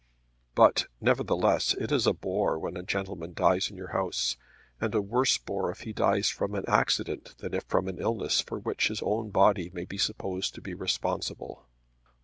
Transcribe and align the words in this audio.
But 0.55 0.87
nevertheless 0.99 1.75
it 1.75 1.91
is 1.91 2.07
a 2.07 2.13
bore 2.13 2.57
when 2.57 2.75
a 2.75 2.81
gentleman 2.81 3.35
dies 3.35 3.69
in 3.69 3.77
your 3.77 3.89
house, 3.89 4.35
and 4.79 4.95
a 4.95 4.99
worse 4.99 5.37
bore 5.37 5.69
if 5.69 5.81
he 5.81 5.93
dies 5.93 6.27
from 6.27 6.55
an 6.55 6.65
accident 6.67 7.35
than 7.37 7.59
from 7.67 7.87
an 7.87 7.99
illness 7.99 8.41
for 8.41 8.57
which 8.57 8.87
his 8.87 9.03
own 9.03 9.29
body 9.29 9.69
may 9.71 9.85
be 9.85 9.99
supposed 9.99 10.55
to 10.55 10.61
be 10.61 10.73
responsible. 10.73 11.67